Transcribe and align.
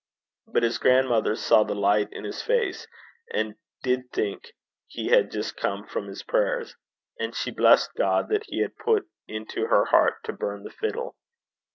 But 0.47 0.63
his 0.63 0.79
grandmother 0.79 1.35
saw 1.35 1.61
the 1.63 1.75
light 1.75 2.11
in 2.11 2.23
his 2.23 2.41
face, 2.41 2.87
and 3.31 3.53
did 3.83 4.11
think 4.11 4.53
he 4.87 5.09
had 5.09 5.29
just 5.29 5.55
come 5.55 5.85
from 5.85 6.07
his 6.07 6.23
prayers. 6.23 6.75
And 7.19 7.35
she 7.35 7.51
blessed 7.51 7.93
God 7.95 8.27
that 8.29 8.45
he 8.47 8.61
had 8.61 8.75
put 8.77 9.03
it 9.27 9.31
into 9.35 9.67
her 9.67 9.85
heart 9.85 10.15
to 10.23 10.33
burn 10.33 10.63
the 10.63 10.71
fiddle. 10.71 11.15